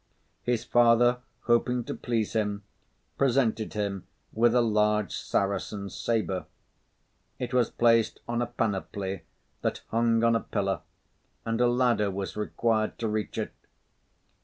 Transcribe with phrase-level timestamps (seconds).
[0.41, 2.63] His father, hoping to please him,
[3.19, 6.47] presented him with a large Saracen sabre.
[7.37, 9.21] It was placed on a panoply
[9.61, 10.81] that hung on a pillar,
[11.45, 13.53] and a ladder was required to reach it.